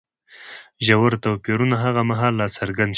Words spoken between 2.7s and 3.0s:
شول